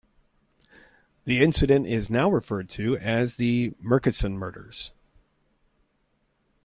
The 1.25 1.43
incident 1.43 1.85
is 1.85 2.09
now 2.09 2.27
referred 2.31 2.69
to 2.69 2.97
as 2.97 3.35
the 3.35 3.75
Murchison 3.79 4.35
Murders. 4.35 4.93